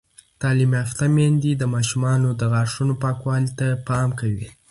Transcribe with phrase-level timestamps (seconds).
[0.41, 4.47] تعلیم یافته میندې د ماشومانو د غاښونو پاکوالي ته پام کوي.